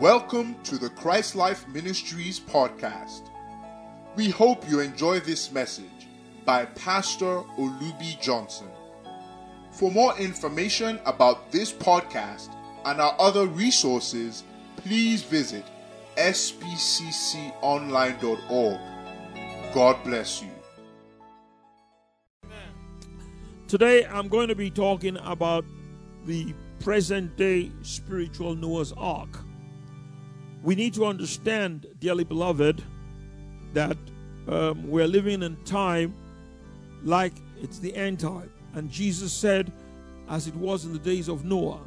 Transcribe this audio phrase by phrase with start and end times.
[0.00, 3.28] Welcome to the Christ Life Ministries podcast.
[4.16, 6.08] We hope you enjoy this message
[6.46, 8.68] by Pastor Olubi Johnson.
[9.72, 12.48] For more information about this podcast
[12.86, 14.42] and our other resources,
[14.76, 15.66] please visit
[16.16, 18.80] spcconline.org.
[19.74, 20.48] God bless you.
[23.68, 25.66] Today I'm going to be talking about
[26.24, 29.40] the present day spiritual Noah's Ark.
[30.62, 32.82] We need to understand, dearly beloved,
[33.72, 33.96] that
[34.48, 36.14] um, we're living in time
[37.02, 37.32] like
[37.62, 38.50] it's the end time.
[38.74, 39.72] And Jesus said,
[40.28, 41.80] as it was in the days of Noah.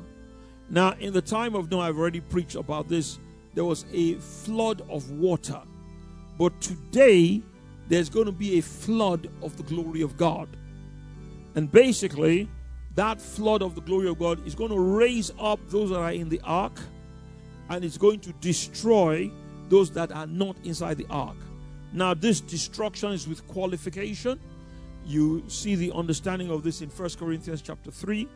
[0.70, 3.20] Now, in the time of Noah, I've already preached about this,
[3.54, 5.62] there was a flood of water.
[6.38, 7.42] But today,
[7.88, 10.50] there's going to be a flood of the glory of God.
[11.56, 12.50] And basically,
[12.96, 16.12] that flood of the glory of God is going to raise up those that are
[16.12, 16.80] in the ark
[17.70, 19.32] and it's going to destroy
[19.70, 21.38] those that are not inside the ark.
[21.94, 24.40] Now, this destruction is with qualification.
[25.06, 28.28] You see the understanding of this in First Corinthians chapter 3,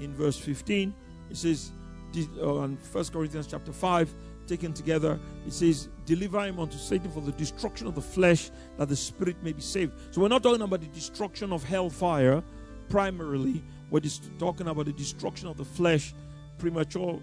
[0.00, 0.94] in verse 15.
[1.30, 1.72] It says,
[2.14, 4.12] in oh, First Corinthians chapter 5,
[4.46, 8.88] taken together, it says, Deliver him unto Satan for the destruction of the flesh, that
[8.88, 9.92] the spirit may be saved.
[10.10, 12.42] So we're not talking about the destruction of hellfire
[12.88, 16.14] primarily, we're just talking about the destruction of the flesh,
[16.58, 17.20] premature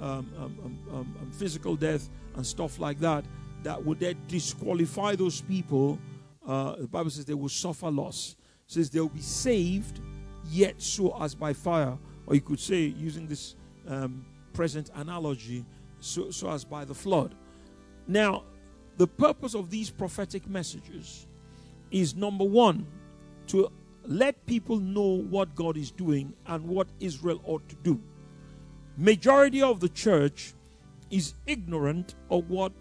[0.00, 3.24] um um, um, um, um, physical death and stuff like that,
[3.62, 5.98] that would then disqualify those people.
[6.46, 8.36] Uh, the Bible says they will suffer loss.
[8.66, 10.00] It says they'll be saved,
[10.50, 11.96] yet so as by fire.
[12.26, 13.56] Or you could say, using this
[14.52, 15.64] present analogy,
[16.00, 17.34] so, so as by the flood.
[18.06, 18.44] Now,
[18.96, 21.26] the purpose of these prophetic messages
[21.90, 22.86] is number one,
[23.48, 23.70] to
[24.04, 28.00] let people know what God is doing and what Israel ought to do
[28.96, 30.54] majority of the church
[31.10, 32.72] is ignorant of what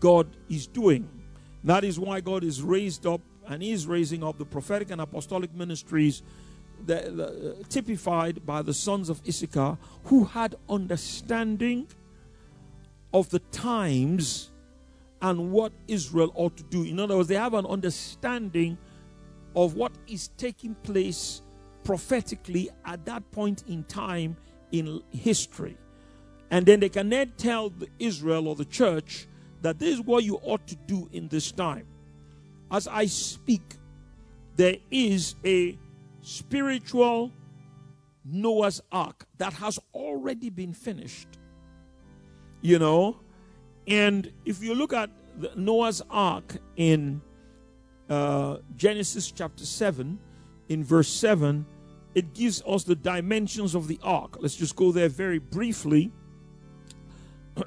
[0.00, 1.08] God is doing.
[1.62, 5.54] That is why God is raised up and is raising up the prophetic and apostolic
[5.54, 6.22] ministries
[6.86, 11.86] that, uh, typified by the sons of Issachar who had understanding
[13.12, 14.50] of the times
[15.22, 16.82] and what Israel ought to do.
[16.82, 18.76] In other words, they have an understanding
[19.56, 21.40] of what is taking place
[21.84, 24.36] prophetically at that point in time
[24.74, 25.76] in history.
[26.50, 29.28] And then they can then tell the Israel or the church
[29.62, 31.86] that this is what you ought to do in this time.
[32.70, 33.76] As I speak,
[34.56, 35.78] there is a
[36.22, 37.30] spiritual
[38.24, 41.28] Noah's Ark that has already been finished.
[42.60, 43.20] You know,
[43.86, 45.10] and if you look at
[45.56, 47.20] Noah's Ark in
[48.08, 50.18] uh, Genesis chapter 7,
[50.68, 51.64] in verse 7,
[52.14, 54.36] it gives us the dimensions of the ark.
[54.40, 56.12] Let's just go there very briefly.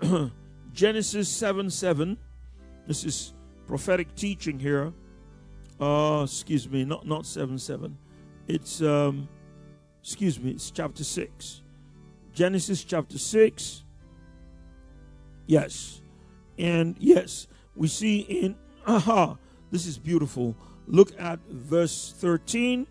[0.74, 2.18] Genesis 7 7.
[2.86, 3.34] This is
[3.68, 4.94] prophetic teaching here.
[5.80, 7.98] Uh, excuse me, not, not 7 7.
[8.48, 9.28] It's, um,
[10.02, 11.62] excuse me, it's chapter 6.
[12.34, 13.84] Genesis chapter 6.
[15.46, 16.02] Yes.
[16.58, 18.56] And yes, we see in,
[18.88, 19.38] aha,
[19.72, 20.56] this is beautiful.
[20.88, 22.88] Look at verse 13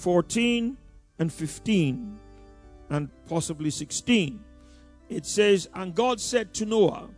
[0.00, 0.78] 14
[1.18, 2.18] and 15
[2.88, 4.42] and possibly 16.
[5.10, 7.10] It says, And God said to Noah,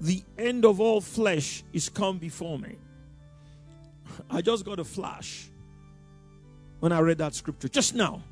[0.00, 2.76] The end of all flesh is come before me.
[4.28, 5.48] I just got a flash
[6.80, 8.22] when I read that scripture just now.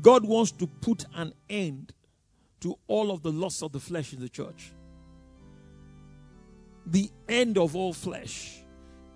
[0.00, 1.92] God wants to put an end
[2.60, 4.72] to all of the lusts of the flesh in the church.
[6.86, 8.60] The end of all flesh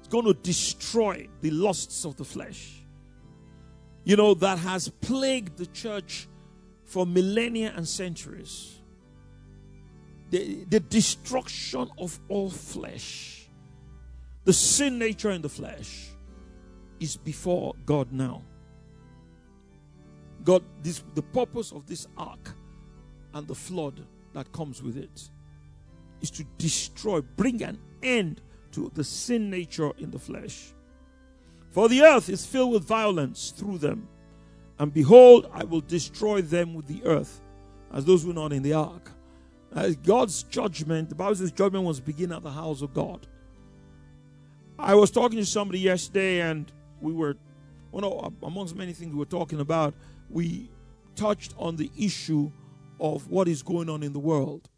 [0.03, 2.84] is going to destroy the lusts of the flesh
[4.05, 6.29] you know, that has plagued the church
[6.85, 8.81] for millennia and centuries.
[10.31, 13.49] The, the destruction of all flesh,
[14.45, 16.11] the sin nature in the flesh,
[17.01, 18.43] is before God now.
[20.45, 22.55] God, this the purpose of this ark
[23.33, 25.31] and the flood that comes with it
[26.21, 28.43] is to destroy, bring an end
[28.73, 30.75] to the sin nature in the flesh.
[31.75, 34.07] For the earth is filled with violence through them.
[34.79, 37.41] And behold, I will destroy them with the earth,
[37.93, 39.11] as those who are not in the ark.
[39.75, 43.27] As God's judgment, the Bible says judgment was begin at the house of God.
[44.79, 47.37] I was talking to somebody yesterday, and we were,
[47.91, 49.95] well, amongst many things we were talking about,
[50.31, 50.71] we
[51.17, 52.53] touched on the issue
[53.01, 54.69] of what is going on in the world.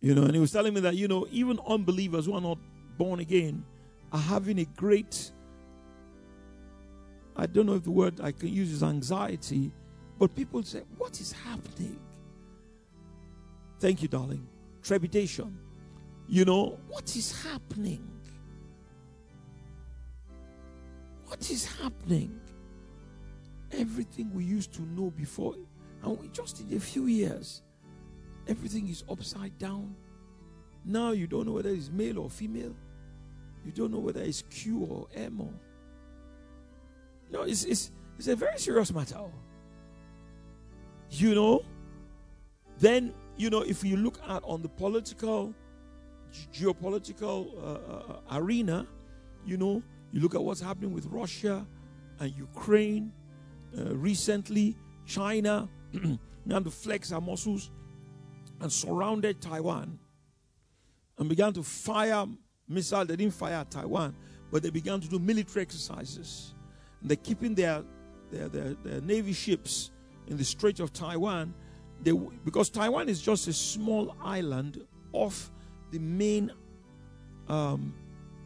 [0.00, 2.58] You know, and he was telling me that, you know, even unbelievers who are not
[2.98, 3.64] born again
[4.12, 5.32] are having a great
[7.36, 9.72] I don't know if the word I can use is anxiety,
[10.18, 11.98] but people say, What is happening?
[13.78, 14.46] Thank you, darling.
[14.82, 15.58] Trepidation.
[16.28, 18.08] You know, what is happening?
[21.26, 22.40] What is happening?
[23.72, 25.54] Everything we used to know before,
[26.02, 27.62] and we just in a few years,
[28.48, 29.94] everything is upside down.
[30.84, 32.74] Now you don't know whether it's male or female.
[33.64, 35.52] You don't know whether it's Q or M or.
[37.30, 39.18] No, it's, it's, it's a very serious matter.
[41.10, 41.64] You know,
[42.78, 45.54] then, you know, if you look at on the political,
[46.52, 48.86] geopolitical uh, uh, arena,
[49.44, 49.82] you know,
[50.12, 51.66] you look at what's happening with Russia
[52.20, 53.12] and Ukraine.
[53.76, 54.76] Uh, recently,
[55.06, 57.70] China began to flex our muscles
[58.60, 59.98] and surrounded Taiwan
[61.18, 62.26] and began to fire
[62.68, 63.06] missiles.
[63.08, 64.14] They didn't fire Taiwan,
[64.50, 66.54] but they began to do military exercises.
[67.06, 67.82] They're keeping their,
[68.30, 69.90] their, their, their navy ships
[70.26, 71.54] in the Strait of Taiwan.
[72.02, 72.12] They,
[72.44, 75.50] because Taiwan is just a small island off
[75.92, 76.52] the main
[77.48, 77.94] um,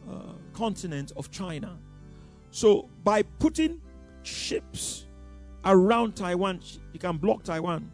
[0.09, 1.77] uh, continent of China.
[2.51, 3.81] So by putting
[4.23, 5.05] ships
[5.65, 6.61] around Taiwan,
[6.93, 7.91] you can block Taiwan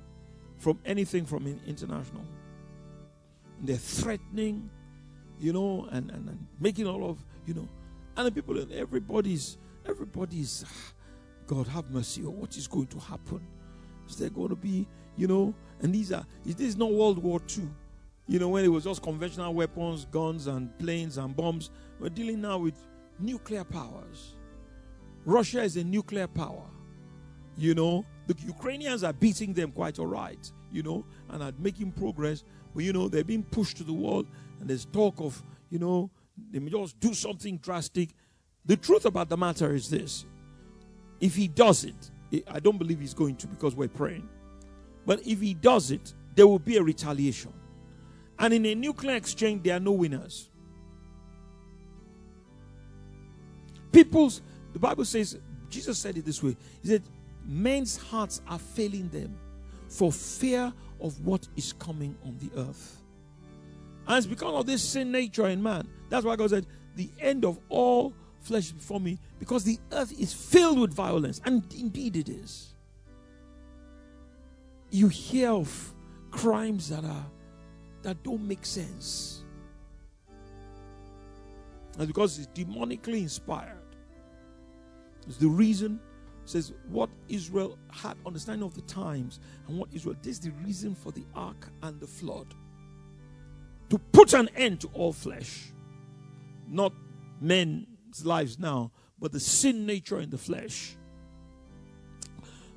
[0.57, 2.25] from anything from international.
[3.59, 4.69] And they're threatening,
[5.39, 7.67] you know, and, and, and making all of, you know,
[8.15, 9.57] and the people, and everybody's,
[9.88, 10.66] everybody's,
[11.45, 13.42] God have mercy, or what is going to happen?
[14.10, 17.22] Is there going to be, you know, and these are, is this is not World
[17.22, 17.68] War II.
[18.28, 21.69] You know, when it was just conventional weapons, guns, and planes and bombs,
[22.00, 22.75] we're dealing now with
[23.19, 24.36] nuclear powers.
[25.25, 26.66] Russia is a nuclear power.
[27.57, 31.92] You know, the Ukrainians are beating them quite all right, you know, and are making
[31.94, 32.44] progress.
[32.75, 34.25] But, you know, they're being pushed to the wall,
[34.60, 36.10] and there's talk of, you know,
[36.51, 38.10] they may just do something drastic.
[38.67, 40.25] The truth about the matter is this
[41.19, 42.11] if he does it,
[42.47, 44.27] I don't believe he's going to because we're praying.
[45.05, 47.53] But if he does it, there will be a retaliation.
[48.37, 50.49] And in a nuclear exchange, there are no winners.
[53.91, 54.41] People's,
[54.73, 57.03] the Bible says, Jesus said it this way He said,
[57.45, 59.35] Men's hearts are failing them
[59.87, 63.01] for fear of what is coming on the earth.
[64.07, 65.87] And it's because of this sin nature in man.
[66.09, 68.13] That's why God said, The end of all
[68.47, 71.41] flesh before me, because the earth is filled with violence.
[71.45, 72.73] And indeed it is.
[74.89, 75.94] You hear of
[76.31, 77.25] crimes that are
[78.03, 79.44] that don't make sense.
[81.97, 83.73] And because it's demonically inspired.
[85.27, 86.00] It's the reason
[86.45, 90.95] says what Israel had understanding of the times and what Israel this is the reason
[90.95, 92.47] for the ark and the flood
[93.89, 95.73] to put an end to all flesh
[96.69, 96.93] not
[97.41, 97.85] men's
[98.25, 100.95] lives now but the sin nature in the flesh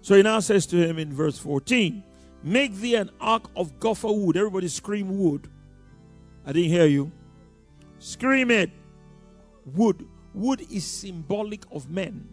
[0.02, 2.04] so he now says to him in verse 14
[2.42, 4.36] Make thee an ark of gopher wood.
[4.36, 5.48] Everybody scream wood.
[6.46, 7.12] I didn't hear you.
[7.98, 8.70] Scream it.
[9.74, 10.06] Wood.
[10.32, 12.28] Wood is symbolic of men.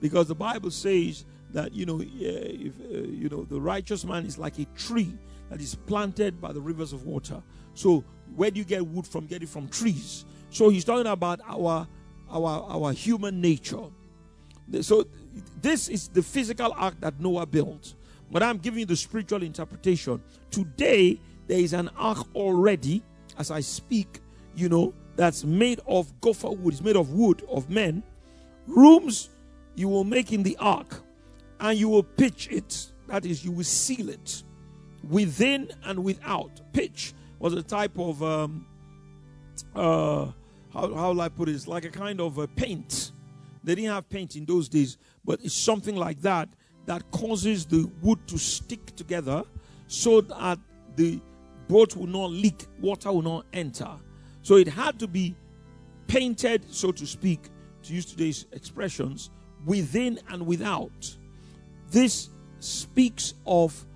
[0.00, 4.38] Because the Bible says that, you know, if, uh, you know, the righteous man is
[4.38, 5.12] like a tree
[5.50, 7.42] that is planted by the rivers of water.
[7.74, 8.02] So
[8.34, 9.26] where do you get wood from?
[9.26, 10.24] Get it from trees.
[10.48, 11.86] So he's talking about our
[12.30, 13.84] our our human nature.
[14.80, 15.06] So
[15.60, 17.94] this is the physical ark that Noah built.
[18.30, 20.22] But I'm giving you the spiritual interpretation.
[20.50, 23.02] Today, there is an ark already,
[23.38, 24.20] as I speak,
[24.54, 28.02] you know, that's made of gopher wood, it's made of wood of men.
[28.66, 29.30] Rooms
[29.74, 31.02] you will make in the ark,
[31.58, 32.92] and you will pitch it.
[33.08, 34.44] That is, you will seal it
[35.08, 36.60] within and without.
[36.72, 38.66] Pitch was a type of, um,
[39.74, 40.28] uh,
[40.72, 41.54] how, how will I put it?
[41.54, 43.12] It's like a kind of a paint.
[43.62, 46.48] They didn't have paint in those days, but it's something like that
[46.86, 49.44] that causes the wood to stick together
[49.86, 50.58] so that
[50.96, 51.20] the
[51.68, 53.90] boat will not leak, water will not enter.
[54.42, 55.34] So it had to be
[56.06, 57.48] painted, so to speak,
[57.82, 59.30] to use today's expressions,
[59.66, 61.16] within and without.
[61.90, 63.86] This speaks of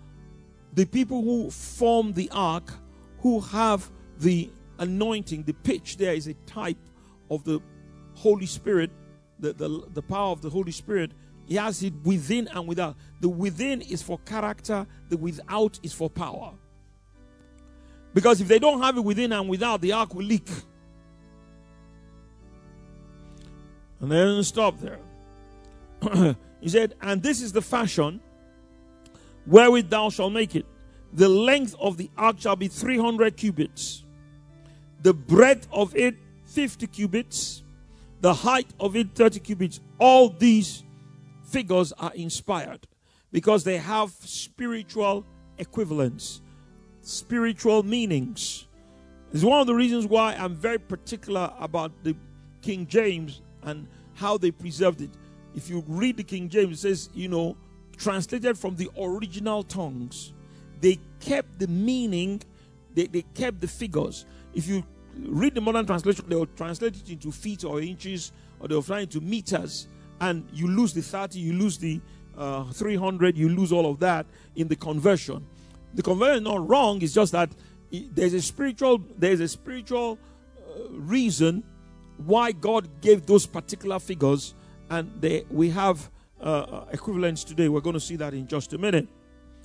[0.75, 2.73] the people who form the ark,
[3.21, 4.51] who have the
[4.85, 5.45] anointing.
[5.45, 6.79] The pitch there is a type
[7.31, 7.61] of the
[8.15, 8.91] Holy Spirit,
[9.39, 11.13] the, the, the power of the Holy Spirit
[11.47, 12.97] he has it within and without.
[13.21, 16.53] The within is for character, the without is for power.
[18.15, 20.49] Because if they don't have it within and without, the ark will leak.
[24.01, 25.01] And they didn't stop there.
[26.61, 28.21] he said, And this is the fashion
[29.47, 30.67] wherewith thou shalt make it.
[31.13, 34.04] The length of the ark shall be 300 cubits,
[35.05, 37.63] the breadth of it 50 cubits,
[38.23, 39.81] the height of it 30 cubits.
[39.99, 40.83] All these
[41.45, 42.89] figures are inspired
[43.31, 45.25] because they have spiritual
[45.59, 46.41] equivalents.
[47.03, 48.67] spiritual meanings.
[49.31, 52.17] It's one of the reasons why I'm very particular about the
[52.63, 55.11] King James and how they preserved it.
[55.55, 57.59] If you read the King James, it says, you know,
[57.99, 60.33] translated from the original tongues.
[60.81, 62.41] They kept the meaning,
[62.95, 64.25] they, they kept the figures.
[64.55, 64.83] If you
[65.19, 69.01] read the modern translation, they will translate it into feet or inches, or they'll fly
[69.01, 69.89] into meters,
[70.21, 72.01] and you lose the 30, you lose the
[72.37, 75.45] uh, 300, you lose all of that in the conversion.
[75.95, 77.51] The conversion is not wrong, it's just that
[77.91, 80.19] there's a spiritual there's a spiritual
[80.59, 81.63] uh, reason
[82.19, 84.55] why God gave those particular figures,
[84.91, 87.69] and they, we have uh, uh equivalents today.
[87.69, 89.09] We're going to see that in just a minute.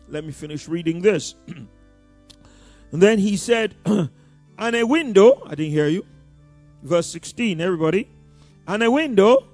[0.07, 1.35] Let me finish reading this.
[1.47, 3.75] and then he said,
[4.59, 6.05] And a window, I didn't hear you.
[6.83, 8.07] Verse 16, everybody.
[8.67, 9.47] And a window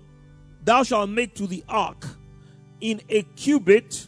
[0.63, 2.05] thou shalt make to the ark.
[2.81, 4.07] In a cubit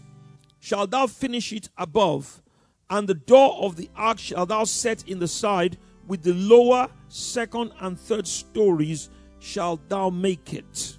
[0.60, 2.42] shalt thou finish it above
[2.89, 5.77] and the door of the ark shall thou set in the side,
[6.08, 10.98] with the lower, second, and third stories shalt thou make it.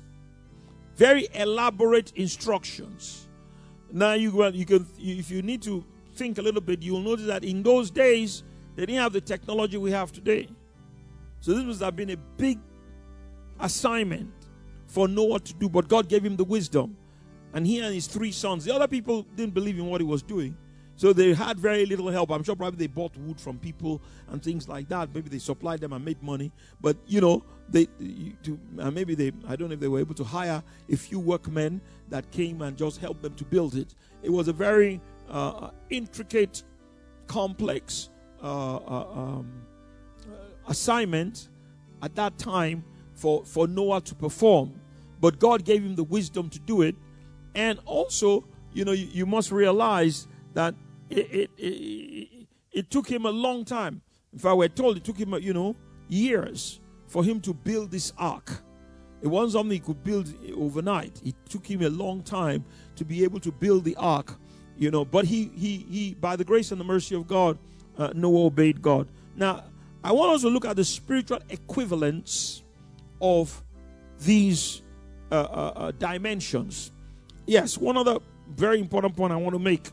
[0.97, 3.29] Very elaborate instructions.
[3.91, 7.45] Now you you can if you need to think a little bit, you'll notice that
[7.45, 8.43] in those days
[8.79, 10.49] they didn't have the technology we have today.
[11.41, 12.61] So this must have been a big
[13.59, 14.31] assignment
[14.87, 16.97] for Noah to do, but God gave him the wisdom.
[17.55, 20.23] And he and his three sons, the other people didn't believe in what he was
[20.23, 20.57] doing.
[20.95, 22.31] So they had very little help.
[22.31, 25.13] I'm sure probably they bought wood from people and things like that.
[25.13, 26.53] Maybe they supplied them and made money.
[26.81, 27.87] But you know, they
[28.45, 28.61] to,
[28.93, 31.81] maybe they I don't know if they were able to hire a few workmen
[32.11, 33.97] that came and just helped them to build it.
[34.23, 36.63] It was a very uh, intricate,
[37.27, 38.11] complex
[38.47, 39.63] uh, um,
[40.69, 41.49] assignment
[42.03, 44.81] at that time for for Noah to perform.
[45.21, 46.95] But God gave him the wisdom to do it,
[47.55, 50.75] and also, you know, you, you must realize that
[51.11, 54.01] it, it, it, it, took him a long time.
[54.33, 55.75] If I were told, it took him, you know,
[56.09, 58.63] years for him to build this ark.
[59.21, 61.21] It wasn't something he could build overnight.
[61.25, 62.65] It took him a long time
[62.95, 64.39] to be able to build the ark,
[64.77, 65.05] you know.
[65.05, 67.59] But he, he, he, by the grace and the mercy of God,
[67.99, 69.09] uh, Noah obeyed God.
[69.37, 69.65] Now,
[70.03, 72.63] I want us to look at the spiritual equivalents
[73.21, 73.63] of
[74.21, 74.83] these
[75.31, 76.93] uh, uh, uh dimensions.
[77.47, 79.91] Yes, one other very important point I want to make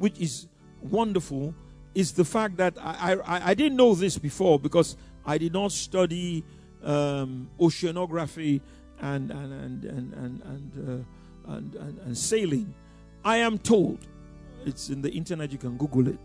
[0.00, 0.48] which is
[0.80, 1.54] wonderful,
[1.94, 4.96] is the fact that I, I, I didn't know this before because
[5.26, 6.42] I did not study
[6.82, 8.62] um, oceanography
[9.00, 11.04] and and and and and and,
[11.46, 12.74] uh, and, and, and sailing.
[13.24, 14.06] I am told,
[14.64, 15.52] it's in the internet.
[15.52, 16.18] You can Google it.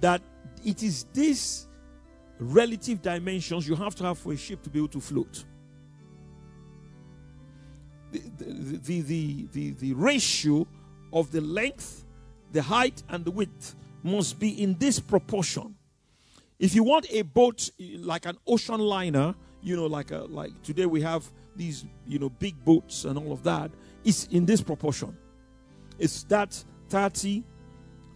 [0.00, 0.22] That
[0.64, 1.66] it is this
[2.38, 5.44] relative dimensions you have to have for a ship to be able to float.
[8.12, 10.66] The, the, the, the, the, the ratio
[11.12, 12.04] of the length
[12.52, 15.74] the height and the width must be in this proportion.
[16.58, 20.86] If you want a boat like an ocean liner, you know, like a like today
[20.86, 23.70] we have these, you know, big boats and all of that,
[24.04, 25.16] it's in this proportion.
[25.98, 27.44] It's that 30,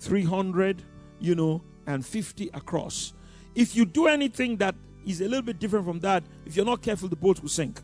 [0.00, 0.82] 300,
[1.20, 3.12] you know, and 50 across.
[3.54, 4.74] If you do anything that
[5.06, 7.80] is a little bit different from that, if you're not careful, the boat will sink.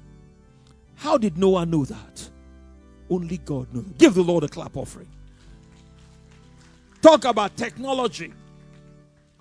[0.96, 2.30] How did Noah know that?
[3.08, 3.86] Only God knows.
[3.98, 5.08] Give the Lord a clap offering.
[7.02, 8.32] Talk about technology.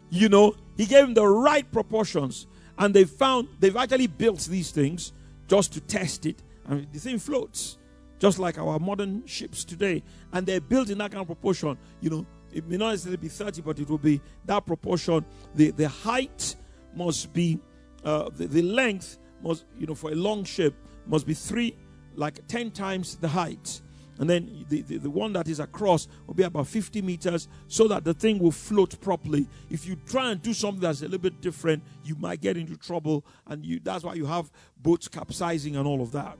[0.09, 2.47] You know, he gave him the right proportions.
[2.77, 5.11] And they found they've actually built these things
[5.47, 6.41] just to test it.
[6.65, 7.77] And the thing floats,
[8.19, 10.01] just like our modern ships today.
[10.31, 11.77] And they're built in that kind of proportion.
[11.99, 15.25] You know, it may not necessarily be 30, but it will be that proportion.
[15.55, 16.55] The, the height
[16.95, 17.59] must be,
[18.03, 20.73] uh, the, the length must, you know, for a long ship
[21.07, 21.75] must be three,
[22.15, 23.81] like 10 times the height.
[24.19, 27.87] And then the, the, the, one that is across will be about 50 meters so
[27.87, 29.47] that the thing will float properly.
[29.69, 32.75] If you try and do something that's a little bit different you might get into
[32.75, 36.37] trouble and you that's why you have boats capsizing and all of that.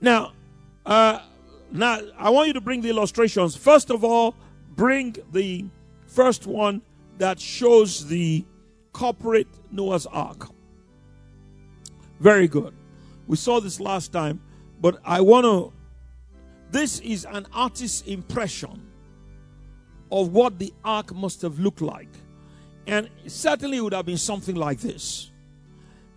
[0.00, 0.32] Now
[0.86, 1.22] uh,
[1.70, 4.34] now i want you to bring the illustrations first of all
[4.70, 5.64] bring the
[6.06, 6.80] first one
[7.18, 8.44] that shows the
[8.92, 10.48] corporate noah's ark
[12.20, 12.74] very good
[13.26, 14.40] we saw this last time
[14.80, 15.72] but i want to
[16.70, 18.86] this is an artist's impression
[20.10, 22.08] of what the ark must have looked like.
[22.86, 25.32] And certainly it would have been something like this.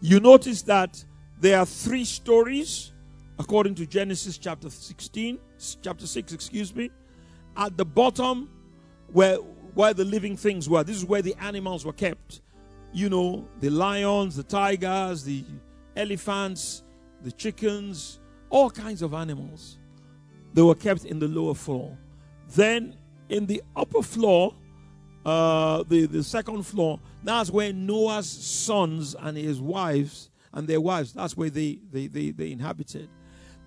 [0.01, 1.03] You notice that
[1.39, 2.91] there are three stories
[3.39, 5.39] according to Genesis chapter 16,
[5.81, 6.91] chapter 6, excuse me.
[7.58, 8.50] At the bottom,
[9.12, 9.38] where
[9.75, 12.41] where the living things were, this is where the animals were kept.
[12.91, 15.46] You know, the lions, the tigers, the
[15.96, 16.84] elephants,
[17.22, 18.19] the chickens,
[18.50, 19.77] all kinds of animals.
[20.53, 21.98] They were kept in the lower floor.
[22.50, 22.98] Then
[23.29, 24.55] in the upper floor,
[25.25, 31.13] uh, the, the second floor, that's where Noah's sons and his wives and their wives,
[31.13, 33.08] that's where they, they, they, they inhabited.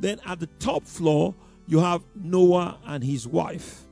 [0.01, 1.35] Then at the top floor,
[1.67, 3.83] you have Noah and his wife.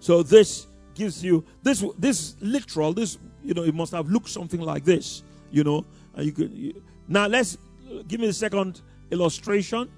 [0.00, 4.60] So this gives you this this literal this you know it must have looked something
[4.60, 5.84] like this you know.
[6.14, 7.58] And you could you, now let's
[8.08, 9.90] give me the second illustration.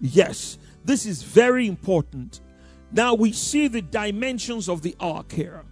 [0.00, 2.40] Yes this is very important.
[2.92, 5.64] Now we see the dimensions of the ark here.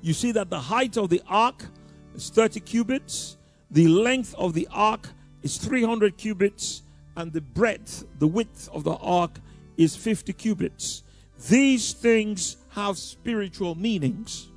[0.00, 1.66] You see that the height of the ark
[2.14, 3.36] is 30 cubits.
[3.70, 5.08] The length of the ark
[5.42, 6.82] is 300 cubits
[7.16, 9.38] and the breadth the width of the ark
[9.76, 11.02] is 50 cubits
[11.48, 14.48] these things have spiritual meanings.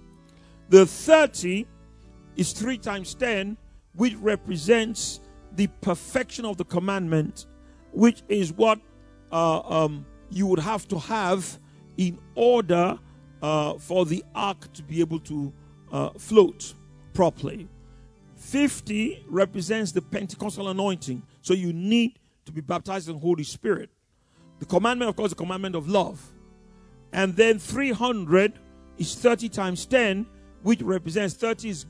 [0.69, 1.65] The 30
[2.35, 3.57] is 3 times 10,
[3.95, 5.21] which represents
[5.55, 7.45] the perfection of the commandment,
[7.91, 8.79] which is what
[9.31, 11.59] uh, um, you would have to have
[11.97, 12.97] in order
[13.41, 15.53] uh, for the ark to be able to
[15.91, 16.73] uh, float
[17.13, 17.67] properly.
[18.35, 21.23] 50 represents the Pentecostal anointing.
[21.41, 23.89] So you need to be baptized in Holy Spirit.
[24.59, 26.31] The commandment, of course, the commandment of love.
[27.11, 28.53] And then 300
[28.97, 30.25] is 30 times 10,
[30.61, 31.85] which represents 30 is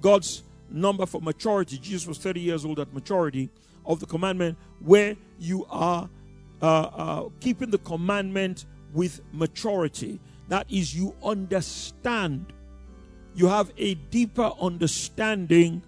[0.00, 1.78] God's number for maturity.
[1.78, 3.50] Jesus was 30 years old at maturity
[3.86, 6.08] of the commandment, where you are
[6.60, 10.20] uh, uh, keeping the commandment with maturity.
[10.48, 12.52] That is, you understand.
[13.34, 15.82] You have a deeper understanding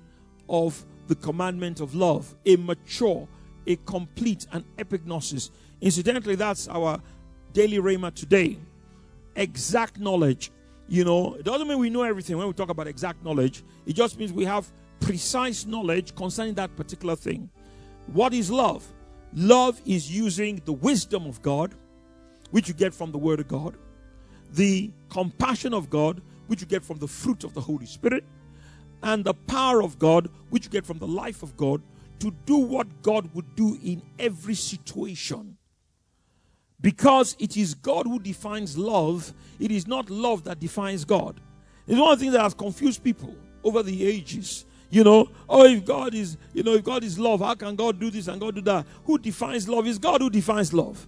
[0.48, 3.26] of the commandment of love, a mature,
[3.70, 5.50] a complete, an epignosis.
[5.80, 7.00] Incidentally, that's our
[7.52, 8.58] daily rhema today.
[9.36, 10.50] Exact knowledge.
[10.88, 13.62] You know, it doesn't mean we know everything when we talk about exact knowledge.
[13.86, 17.48] It just means we have precise knowledge concerning that particular thing.
[18.12, 18.86] What is love?
[19.32, 21.74] Love is using the wisdom of God,
[22.50, 23.76] which you get from the Word of God,
[24.52, 28.24] the compassion of God, which you get from the fruit of the Holy Spirit,
[29.04, 31.80] and the power of God, which you get from the life of God,
[32.20, 35.56] to do what God would do in every situation.
[36.80, 41.40] Because it is God who defines love, it is not love that defines God.
[41.86, 44.64] It's one of the things that has confused people over the ages.
[44.90, 48.00] You know, oh, if God is, you know, if God is love, how can God
[48.00, 48.86] do this and God do that?
[49.04, 49.86] Who defines love?
[49.86, 51.06] Is God who defines love.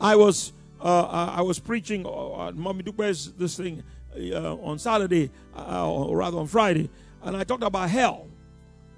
[0.00, 3.82] I was, uh, I was preaching uh, at Mommy Dupe's this thing
[4.16, 6.88] uh, on Saturday, uh, or rather on Friday,
[7.22, 8.26] and I talked about hell.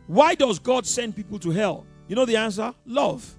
[0.06, 1.86] Why does God send people to hell?
[2.08, 2.74] You know the answer?
[2.86, 3.36] Love.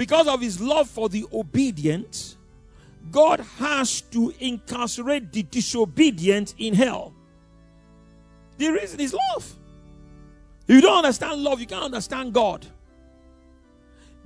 [0.00, 2.38] because of his love for the obedient,
[3.10, 7.12] God has to incarcerate the disobedient in hell.
[8.56, 9.54] The reason is love.
[10.66, 12.64] If you don't understand love, you can't understand God.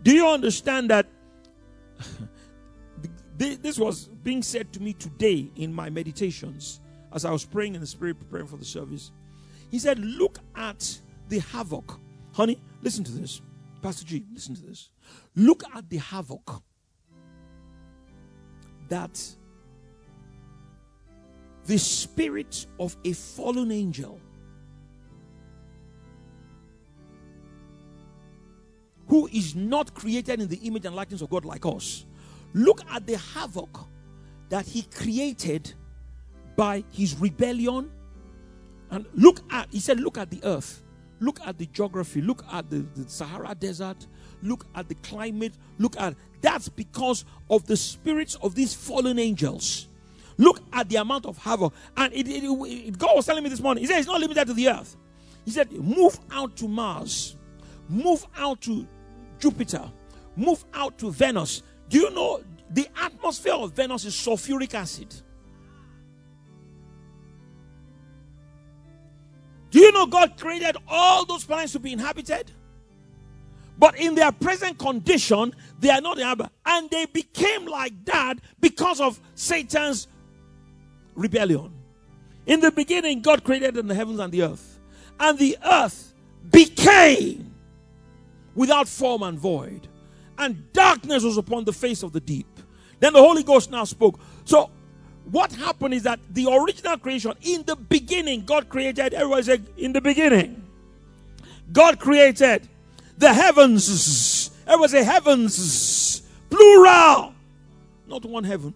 [0.05, 1.09] Do you understand that?
[3.37, 6.79] this was being said to me today in my meditations
[7.15, 9.13] as I was praying in the spirit, preparing for the service.
[9.71, 12.01] He said, Look at the havoc.
[12.33, 13.41] Honey, listen to this.
[13.81, 14.91] Pastor G, listen to this.
[15.37, 16.63] Look at the havoc
[18.89, 19.37] that
[21.67, 24.21] the spirit of a fallen angel
[29.07, 32.07] who is not created in the image and likeness of God like us.
[32.53, 33.79] Look at the havoc
[34.49, 35.75] that he created
[36.57, 37.91] by his rebellion.
[38.91, 40.83] And look at, he said, look at the earth.
[41.21, 42.21] Look at the geography.
[42.21, 44.07] Look at the, the Sahara Desert.
[44.43, 45.55] Look at the climate.
[45.79, 49.89] Look at that's because of the spirits of these fallen angels.
[50.37, 51.73] Look at the amount of havoc.
[51.97, 53.83] And it, it, it, God was telling me this morning.
[53.83, 54.97] He said it's not limited to the earth.
[55.45, 57.37] He said, move out to Mars,
[57.89, 58.87] move out to
[59.39, 59.91] Jupiter,
[60.37, 61.63] move out to Venus.
[61.89, 65.15] Do you know the atmosphere of Venus is sulfuric acid?
[69.75, 72.49] Do you know God created all those planets to be inhabited?
[73.77, 76.53] But in their present condition, they are not inhabited.
[76.65, 80.07] And they became like that because of Satan's
[81.17, 81.73] rebellion.
[82.47, 84.79] In the beginning, God created the heavens and the earth.
[85.19, 86.15] And the earth
[86.53, 87.53] became
[88.55, 89.89] without form and void.
[90.39, 92.61] And darkness was upon the face of the deep.
[93.01, 94.21] Then the Holy Ghost now spoke.
[94.45, 94.71] So
[95.31, 99.93] what happened is that the original creation, in the beginning, God created, everybody said, in
[99.93, 100.63] the beginning,
[101.73, 102.69] God created
[103.17, 104.51] the heavens.
[104.67, 107.35] Everybody say, heavens, plural,
[108.07, 108.75] not one heaven.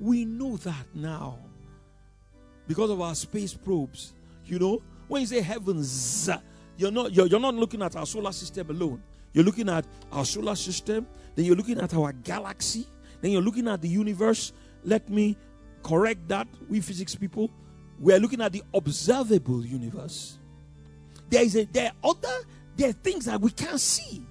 [0.00, 1.38] We know that now
[2.66, 4.12] because of our space probes.
[4.46, 6.30] You know, when you say heavens,
[6.76, 9.02] you're not, you're, you're not looking at our solar system alone.
[9.32, 12.86] you're looking at our solar system, then you're looking at our galaxy,
[13.20, 14.52] then you're looking at the universe.
[14.84, 15.36] Let me
[15.82, 17.50] correct that, we physics people.
[17.98, 20.38] We're looking at the observable universe.
[21.30, 22.44] There is a there are other
[22.76, 24.24] there are things that we can't see.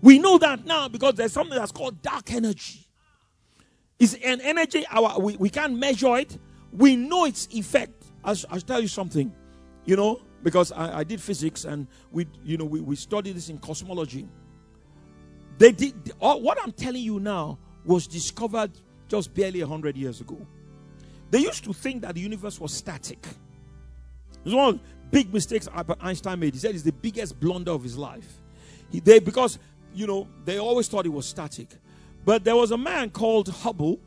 [0.00, 2.86] We know that now because there's something that's called dark energy.
[3.98, 6.38] It's an energy our we, we can't measure it.
[6.72, 8.04] We know its effect.
[8.24, 9.32] I'll, I'll tell you something,
[9.84, 13.48] you know, because I, I did physics and we you know we, we studied this
[13.48, 14.28] in cosmology.
[15.58, 18.70] They did all, what I'm telling you now was discovered
[19.08, 20.38] just barely 100 years ago.
[21.30, 23.24] They used to think that the universe was static.
[23.24, 25.68] It was one of the big mistakes
[26.00, 26.54] Einstein made.
[26.54, 28.40] He said it's the biggest blunder of his life.
[28.90, 29.58] He, they, because,
[29.94, 31.68] you know, they always thought it was static.
[32.24, 34.00] But there was a man called Hubble,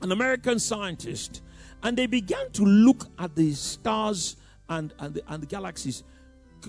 [0.00, 1.42] an American scientist,
[1.82, 4.36] and they began to look at the stars
[4.68, 6.04] and, and, the, and the galaxies.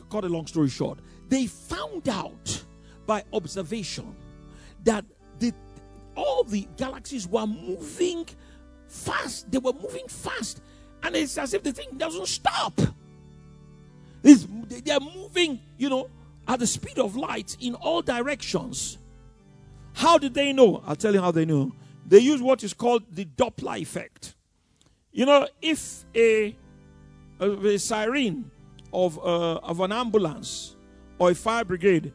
[0.09, 2.63] Cut a long story short, they found out
[3.05, 4.15] by observation
[4.83, 5.05] that
[6.15, 8.27] all the galaxies were moving
[8.87, 9.51] fast.
[9.51, 10.61] They were moving fast.
[11.01, 12.79] And it's as if the thing doesn't stop.
[14.23, 16.09] It's, they are moving, you know,
[16.47, 18.97] at the speed of light in all directions.
[19.93, 20.81] How did they know?
[20.85, 21.73] I'll tell you how they know.
[22.07, 24.35] They use what is called the Doppler effect.
[25.11, 26.55] You know, if a,
[27.39, 28.49] a, a siren
[28.91, 30.75] of, uh, of an ambulance
[31.19, 32.13] or a fire brigade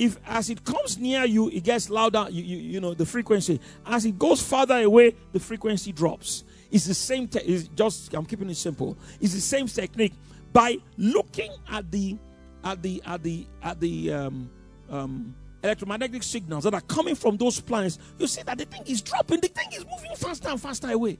[0.00, 3.60] if as it comes near you, it gets louder, you, you, you know, the frequency.
[3.84, 6.44] As it goes farther away, the frequency drops.
[6.70, 8.96] It's the same, te- it's just, I'm keeping it simple.
[9.20, 10.14] It's the same technique.
[10.54, 12.16] By looking at the,
[12.64, 14.50] at the, at the, at the, um,
[14.88, 19.02] um, electromagnetic signals that are coming from those planets, you see that the thing is
[19.02, 21.18] dropping, the thing is moving faster and faster away.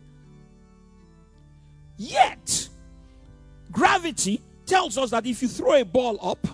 [1.98, 2.66] Yet,
[3.70, 6.46] gravity tells us that if you throw a ball up,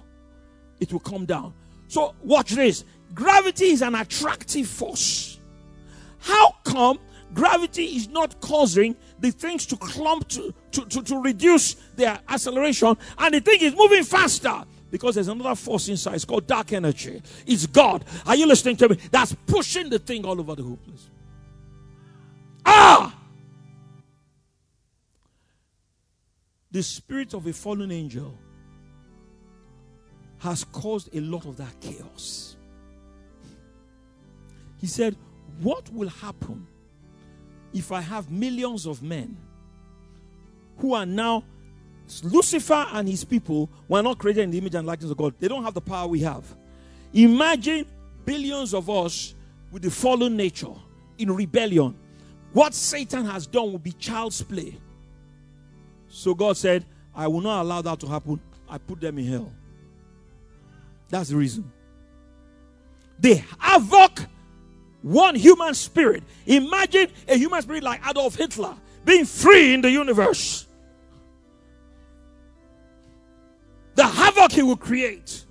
[0.80, 1.54] it will come down.
[1.88, 5.40] So, watch this gravity is an attractive force.
[6.18, 6.99] How come
[7.35, 12.96] gravity is not causing the things to clump to, to, to, to reduce their acceleration
[13.18, 14.64] and the thing is moving faster?
[14.90, 16.14] Because there's another force inside.
[16.14, 17.20] It's called dark energy.
[17.46, 18.05] It's God.
[18.25, 18.99] Are you listening to me?
[19.11, 20.79] That's pushing the thing all over the whole.
[22.64, 23.14] Ah!
[26.70, 28.38] The spirit of a fallen angel
[30.38, 32.57] has caused a lot of that chaos.
[34.81, 35.16] He said,
[35.61, 36.66] What will happen
[37.72, 39.37] if I have millions of men
[40.79, 41.44] who are now
[42.22, 45.35] Lucifer and his people were not created in the image and likeness of God?
[45.38, 46.44] They don't have the power we have.
[47.12, 47.87] Imagine
[48.25, 49.35] billions of us
[49.70, 50.75] with the fallen nature
[51.18, 51.96] in rebellion.
[52.53, 54.77] What Satan has done will be child's play.
[56.09, 58.40] So God said, I will not allow that to happen.
[58.68, 59.53] I put them in hell.
[61.09, 61.73] That's the reason.
[63.19, 64.21] They havoc
[65.03, 66.25] one human spirit.
[66.47, 70.66] Imagine a human spirit like Adolf Hitler being free in the universe.
[73.95, 75.47] The havoc he will create.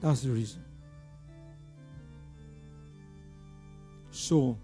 [0.00, 0.62] That's the reason.
[4.10, 4.58] So,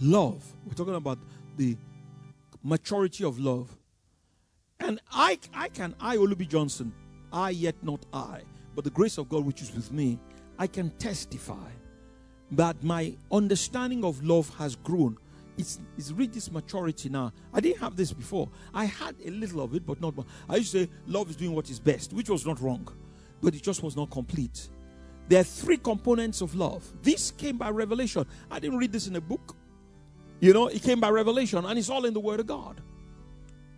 [0.00, 0.44] love.
[0.64, 1.18] We're talking about
[1.56, 1.76] the
[2.62, 3.76] maturity of love.
[4.80, 6.92] And I, I can, I, Olubi Johnson,
[7.36, 8.40] I yet not I,
[8.74, 10.18] but the grace of God which is with me,
[10.58, 11.68] I can testify
[12.52, 15.18] that my understanding of love has grown.
[15.58, 17.34] It's, it's reached this maturity now.
[17.52, 18.48] I didn't have this before.
[18.72, 20.24] I had a little of it, but not much.
[20.48, 22.88] I used to say love is doing what is best, which was not wrong,
[23.42, 24.68] but it just was not complete.
[25.28, 26.90] There are three components of love.
[27.02, 28.24] This came by revelation.
[28.50, 29.54] I didn't read this in a book.
[30.40, 32.80] You know, it came by revelation, and it's all in the Word of God.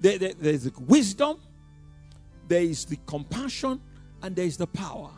[0.00, 1.40] There, there, there's wisdom,
[2.48, 3.80] there is the compassion,
[4.22, 5.10] and there is the power.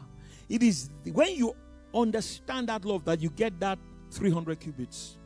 [0.48, 1.54] It is when you
[1.94, 3.78] understand that love that you get that
[4.10, 5.16] 300 cubits.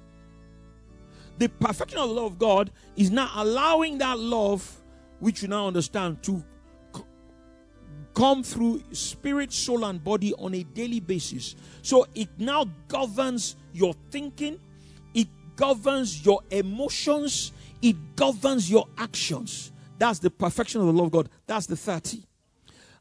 [1.38, 4.80] The perfection of the love of God is now allowing that love,
[5.18, 6.44] which you now understand, to
[8.14, 11.56] come through spirit, soul, and body on a daily basis.
[11.82, 14.60] So it now governs your thinking,
[15.14, 19.72] it governs your emotions, it governs your actions.
[19.98, 21.28] That's the perfection of the love of God.
[21.46, 22.24] That's the 30.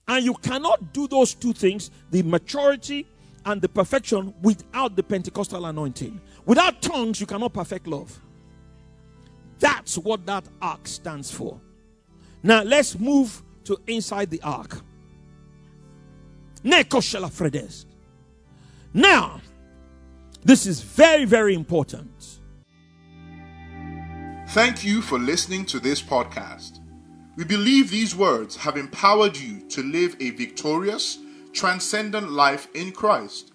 [0.08, 3.08] And you cannot do those two things, the maturity
[3.45, 6.19] and the perfection, without the Pentecostal anointing.
[6.45, 8.19] Without tongues, you cannot perfect love.
[9.60, 11.60] That's what that ark stands for.
[12.41, 14.82] Now, let's move to inside the ark.
[18.93, 19.41] Now,
[20.43, 22.39] this is very, very important.
[24.49, 26.79] Thank you for listening to this podcast.
[27.35, 31.17] We believe these words have empowered you to live a victorious,
[31.51, 33.51] transcendent life in Christ.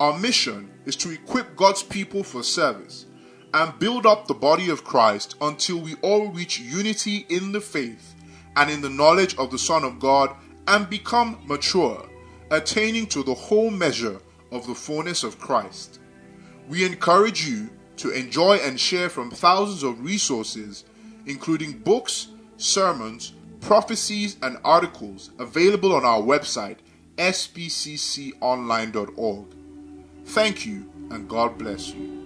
[0.00, 3.04] Our mission is to equip God's people for service
[3.52, 8.14] and build up the body of Christ until we all reach unity in the faith
[8.56, 10.34] and in the knowledge of the Son of God
[10.66, 12.08] and become mature,
[12.50, 14.20] attaining to the whole measure
[14.50, 16.00] of the fullness of Christ.
[16.66, 20.84] We encourage you to enjoy and share from thousands of resources,
[21.26, 22.28] including books,
[22.62, 26.78] sermons, prophecies, and articles available on our website,
[27.18, 29.46] spcconline.org.
[30.26, 32.21] Thank you, and God bless you.